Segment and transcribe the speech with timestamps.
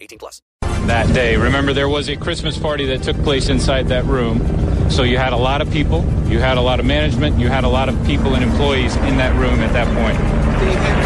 [0.00, 0.42] 18 plus.
[0.86, 4.40] That day, remember there was a Christmas party that took place inside that room.
[4.90, 7.64] So you had a lot of people, you had a lot of management, you had
[7.64, 10.18] a lot of people and employees in that room at that point.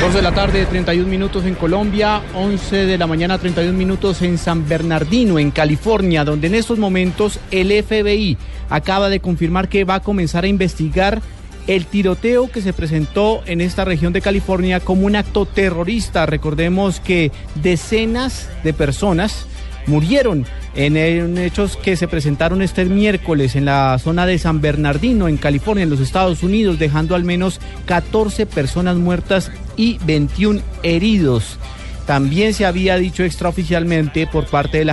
[0.00, 4.38] 2 de la tarde, 31 minutos en Colombia, 11 de la mañana, 31 minutos en
[4.38, 8.38] San Bernardino, en California, donde en estos momentos el FBI
[8.70, 11.20] acaba de confirmar que va a comenzar a investigar
[11.66, 16.26] el tiroteo que se presentó en esta región de California como un acto terrorista.
[16.26, 19.46] Recordemos que decenas de personas
[19.86, 25.36] murieron en, hechos que se presentaron este miércoles en la zona de San Bernardino, en
[25.36, 31.58] California, en los Estados Unidos, dejando al menos 14 personas muertas y 21 heridos.
[32.06, 34.92] También se había dicho extraoficialmente por parte de la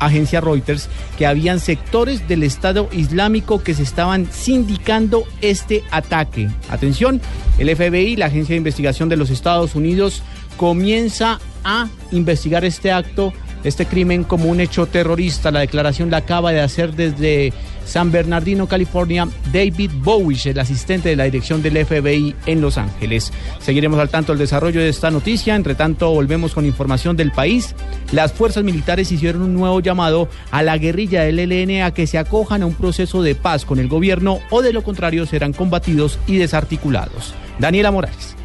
[0.00, 6.48] agencia, Reuters que habían sectores del Estado Islámico que se estaban sindicando este ataque.
[6.70, 7.20] Atención,
[7.58, 10.22] el FBI, la Agencia de Investigación de los Estados Unidos,
[10.56, 15.50] comienza a investigar este acto este crimen como un hecho terrorista.
[15.50, 17.52] La declaración la acaba de hacer desde
[17.84, 23.32] San Bernardino, California, David Bowish, el asistente de la dirección del FBI en Los Ángeles.
[23.60, 25.56] Seguiremos al tanto el desarrollo de esta noticia.
[25.56, 27.74] Entre tanto, volvemos con información del país.
[28.12, 32.18] Las fuerzas militares hicieron un nuevo llamado a la guerrilla del ELN a que se
[32.18, 36.18] acojan a un proceso de paz con el gobierno o de lo contrario serán combatidos
[36.26, 37.34] y desarticulados.
[37.58, 38.37] Daniela Morales.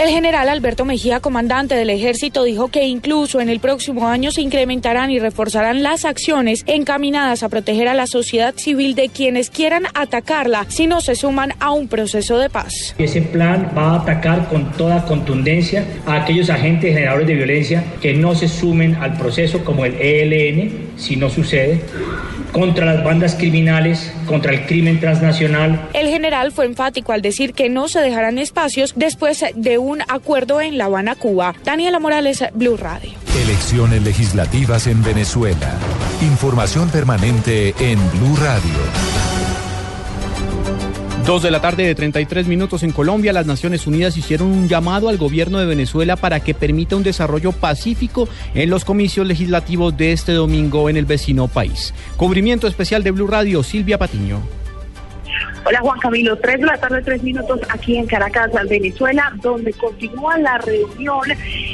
[0.00, 4.40] El general Alberto Mejía, comandante del ejército, dijo que incluso en el próximo año se
[4.40, 9.82] incrementarán y reforzarán las acciones encaminadas a proteger a la sociedad civil de quienes quieran
[9.92, 12.94] atacarla si no se suman a un proceso de paz.
[12.96, 18.14] Ese plan va a atacar con toda contundencia a aquellos agentes generadores de violencia que
[18.14, 21.82] no se sumen al proceso como el ELN, si no sucede
[22.52, 25.88] contra las bandas criminales, contra el crimen transnacional.
[25.92, 30.60] El general fue enfático al decir que no se dejarán espacios después de un acuerdo
[30.60, 31.54] en La Habana, Cuba.
[31.64, 33.10] Daniela Morales, Blue Radio.
[33.44, 35.72] Elecciones legislativas en Venezuela.
[36.22, 39.19] Información permanente en Blue Radio.
[41.30, 45.08] Dos de la tarde de 33 minutos en Colombia, las Naciones Unidas hicieron un llamado
[45.08, 50.10] al gobierno de Venezuela para que permita un desarrollo pacífico en los comicios legislativos de
[50.10, 51.94] este domingo en el vecino país.
[52.16, 54.59] Cubrimiento especial de Blue Radio, Silvia Patiño.
[55.62, 60.38] Hola Juan Camilo, tres de la tarde, tres minutos aquí en Caracas, Venezuela, donde continúa
[60.38, 61.20] la reunión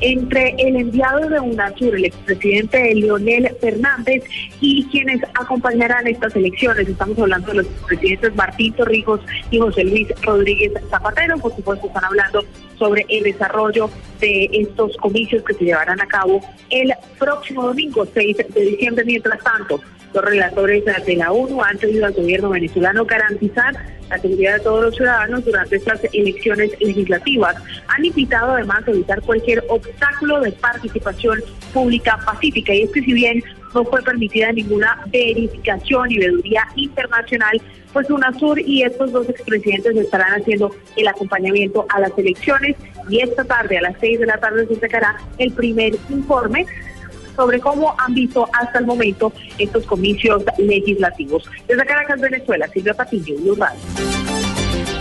[0.00, 4.22] entre el enviado de UNASUR, el expresidente Leonel Fernández,
[4.60, 6.88] y quienes acompañarán estas elecciones.
[6.88, 9.20] Estamos hablando de los presidentes Martín Torrijos
[9.50, 11.36] y José Luis Rodríguez Zapatero.
[11.38, 12.44] Por supuesto, están hablando
[12.78, 18.36] sobre el desarrollo de estos comicios que se llevarán a cabo el próximo domingo, 6
[18.48, 19.04] de diciembre.
[19.04, 19.80] Mientras tanto,
[20.12, 23.74] los relatores de la ONU han pedido al gobierno venezolano garantizar
[24.10, 27.56] la seguridad de todos los ciudadanos durante estas elecciones legislativas.
[27.88, 31.42] Han invitado además a evitar cualquier obstáculo de participación
[31.72, 32.74] pública pacífica.
[32.74, 33.42] Y es que si bien
[33.74, 37.60] no fue permitida ninguna verificación y veeduría internacional,
[37.92, 42.76] pues UNASUR y estos dos expresidentes estarán haciendo el acompañamiento a las elecciones
[43.08, 46.66] y esta tarde a las seis de la tarde se sacará el primer informe
[47.36, 51.44] sobre cómo han visto hasta el momento estos comicios legislativos.
[51.66, 53.56] Desde Caracas, Venezuela, Silvia Patillo, Blue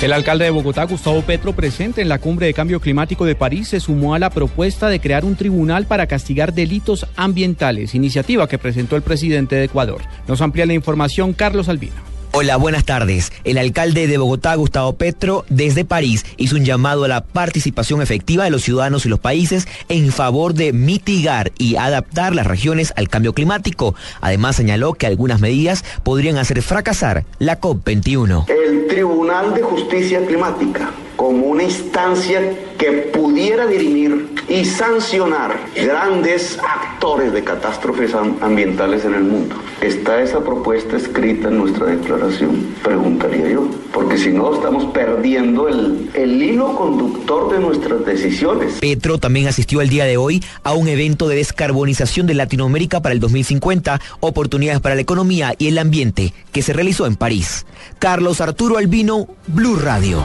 [0.00, 3.68] El alcalde de Bogotá, Gustavo Petro, presente en la cumbre de cambio climático de París,
[3.68, 8.58] se sumó a la propuesta de crear un tribunal para castigar delitos ambientales, iniciativa que
[8.58, 10.02] presentó el presidente de Ecuador.
[10.26, 12.09] Nos amplía la información Carlos Albino.
[12.32, 13.32] Hola, buenas tardes.
[13.42, 18.44] El alcalde de Bogotá, Gustavo Petro, desde París, hizo un llamado a la participación efectiva
[18.44, 23.08] de los ciudadanos y los países en favor de mitigar y adaptar las regiones al
[23.08, 23.96] cambio climático.
[24.20, 28.48] Además, señaló que algunas medidas podrían hacer fracasar la COP21.
[28.48, 32.40] El Tribunal de Justicia Climática como una instancia
[32.78, 36.58] que pudiera dirimir y sancionar grandes
[37.00, 39.56] actores de catástrofes ambientales en el mundo.
[39.80, 42.74] ¿Está esa propuesta escrita en nuestra declaración?
[42.84, 48.74] Preguntaría yo, porque si no estamos perdiendo el, el hilo conductor de nuestras decisiones.
[48.80, 53.14] Petro también asistió el día de hoy a un evento de descarbonización de Latinoamérica para
[53.14, 57.64] el 2050, oportunidades para la economía y el ambiente, que se realizó en París.
[57.98, 60.22] Carlos Arturo Albino, Blue Radio.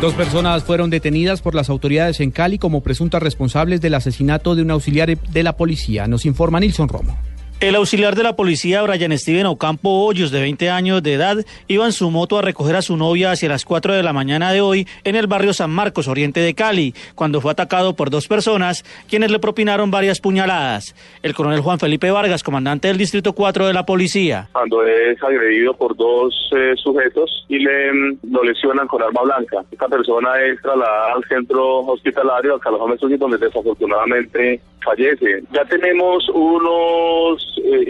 [0.00, 4.62] Dos personas fueron detenidas por las autoridades en Cali como presuntas responsables del asesinato de
[4.62, 6.06] un auxiliar de la policía.
[6.06, 7.18] Nos informa Nilson Romo.
[7.60, 11.36] El auxiliar de la policía, Brian Steven Ocampo Hoyos, de 20 años de edad,
[11.68, 14.50] iba en su moto a recoger a su novia hacia las 4 de la mañana
[14.50, 18.28] de hoy en el barrio San Marcos, oriente de Cali, cuando fue atacado por dos
[18.28, 20.94] personas, quienes le propinaron varias puñaladas.
[21.22, 24.48] El coronel Juan Felipe Vargas, comandante del Distrito 4 de la policía.
[24.52, 29.62] Cuando es agredido por dos eh, sujetos y le mm, lo lesionan con arma blanca.
[29.70, 35.42] Esta persona es trasladada al centro hospitalario, al Gómez donde desafortunadamente fallece.
[35.52, 37.19] Ya tenemos unos eh,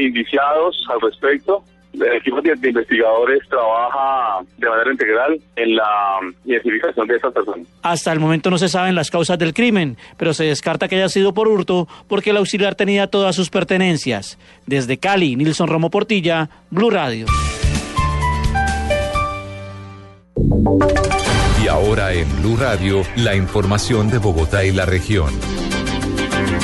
[0.06, 1.62] indiciados al respecto.
[1.92, 7.66] El equipo de, investigadores trabaja de manera integral en la identificación de estas personas.
[7.82, 11.08] Hasta el momento no se saben las causas del crimen, pero se descarta que haya
[11.08, 14.38] sido por hurto porque el auxiliar tenía todas sus pertenencias.
[14.66, 17.26] Desde Cali, Nilson Romo Portilla, Blue Radio.
[21.62, 25.30] Y ahora en Blue Radio, la información de Bogotá y la región.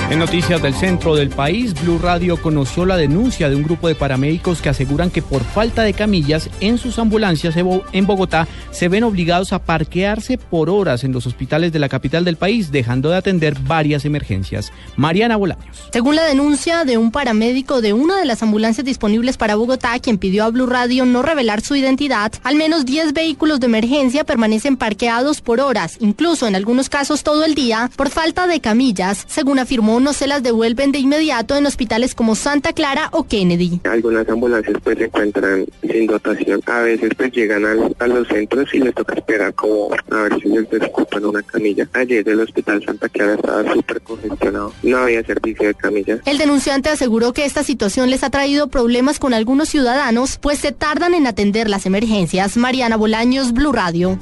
[0.09, 3.97] En noticias del centro del país, Blue Radio conoció la denuncia de un grupo de
[3.97, 9.03] paramédicos que aseguran que por falta de camillas en sus ambulancias en Bogotá se ven
[9.03, 13.17] obligados a parquearse por horas en los hospitales de la capital del país, dejando de
[13.17, 14.73] atender varias emergencias.
[14.95, 15.89] Mariana Bolaños.
[15.93, 20.19] Según la denuncia de un paramédico de una de las ambulancias disponibles para Bogotá, quien
[20.19, 24.77] pidió a Blue Radio no revelar su identidad, al menos 10 vehículos de emergencia permanecen
[24.77, 29.59] parqueados por horas, incluso en algunos casos todo el día, por falta de camillas, según
[29.59, 33.81] afirmó no se las devuelven de inmediato en hospitales como Santa Clara o Kennedy.
[33.85, 36.61] Algunas ambulancias pues se encuentran sin dotación.
[36.67, 40.41] A veces pues llegan al, a los centros y les toca esperar como a ver
[40.41, 41.89] si les desocupan una camilla.
[41.93, 44.73] Ayer el hospital Santa Clara estaba súper congestionado.
[44.83, 46.21] No había servicio de camillas.
[46.25, 50.73] El denunciante aseguró que esta situación les ha traído problemas con algunos ciudadanos, pues se
[50.73, 52.57] tardan en atender las emergencias.
[52.57, 54.19] Mariana Bolaños, Blue Radio.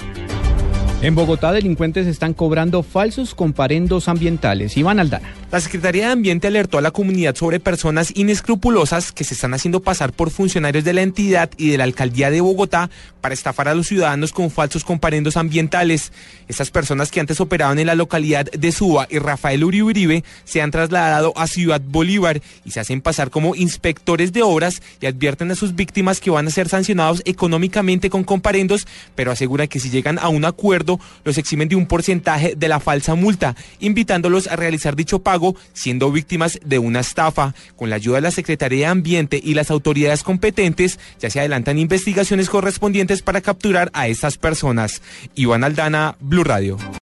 [1.05, 4.75] En Bogotá, delincuentes están cobrando falsos comparendos ambientales.
[4.79, 5.35] Iván Aldana.
[5.53, 9.83] La Secretaría de Ambiente alertó a la comunidad sobre personas inescrupulosas que se están haciendo
[9.83, 12.89] pasar por funcionarios de la entidad y de la alcaldía de Bogotá
[13.21, 16.11] para estafar a los ciudadanos con falsos comparendos ambientales.
[16.49, 20.62] Estas personas que antes operaban en la localidad de Suba y Rafael Uribe Uribe se
[20.62, 25.51] han trasladado a Ciudad Bolívar y se hacen pasar como inspectores de obras y advierten
[25.51, 29.91] a sus víctimas que van a ser sancionados económicamente con comparendos, pero aseguran que si
[29.91, 30.94] llegan a un acuerdo
[31.25, 36.12] los eximen de un porcentaje de la falsa multa, invitándolos a realizar dicho pago siendo
[36.12, 37.55] víctimas de una estafa.
[37.76, 41.79] Con la ayuda de la Secretaría de Ambiente y las autoridades competentes, ya se adelantan
[41.79, 45.02] investigaciones correspondientes para capturar a estas personas.
[45.35, 46.79] Iván Aldana, Blue Radio.